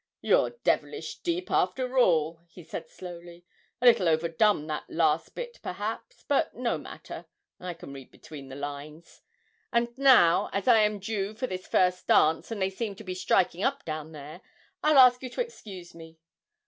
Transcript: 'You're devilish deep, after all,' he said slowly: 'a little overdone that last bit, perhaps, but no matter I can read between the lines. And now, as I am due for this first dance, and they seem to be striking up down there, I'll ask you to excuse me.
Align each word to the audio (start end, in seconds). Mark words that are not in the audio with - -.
'You're 0.19 0.57
devilish 0.63 1.19
deep, 1.19 1.51
after 1.51 1.95
all,' 1.95 2.39
he 2.49 2.63
said 2.63 2.89
slowly: 2.89 3.45
'a 3.79 3.85
little 3.85 4.09
overdone 4.09 4.65
that 4.65 4.89
last 4.89 5.35
bit, 5.35 5.59
perhaps, 5.61 6.23
but 6.27 6.55
no 6.55 6.79
matter 6.79 7.27
I 7.59 7.75
can 7.75 7.93
read 7.93 8.09
between 8.09 8.49
the 8.49 8.55
lines. 8.55 9.21
And 9.71 9.95
now, 9.99 10.49
as 10.53 10.67
I 10.67 10.79
am 10.79 10.97
due 10.97 11.35
for 11.35 11.45
this 11.45 11.67
first 11.67 12.07
dance, 12.07 12.49
and 12.49 12.59
they 12.59 12.71
seem 12.71 12.95
to 12.95 13.03
be 13.03 13.13
striking 13.13 13.61
up 13.63 13.85
down 13.85 14.11
there, 14.11 14.41
I'll 14.81 14.97
ask 14.97 15.21
you 15.21 15.29
to 15.29 15.41
excuse 15.41 15.93
me. 15.93 16.17